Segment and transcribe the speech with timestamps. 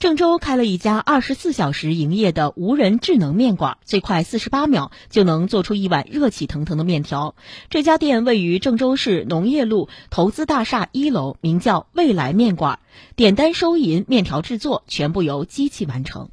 [0.00, 7.34] 郑州开了一家二十四小时营业的无人智能面馆，最快四十八秒就能做出一碗热气腾腾的面条。
[7.68, 12.78] 这家店位于郑州市农业路投资大厦一楼，名叫未来面馆。
[13.14, 16.30] 点单、收银、面条制作全部由机器完成。